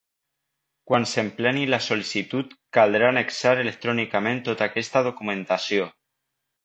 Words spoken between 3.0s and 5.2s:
annexar electrònicament tota aquesta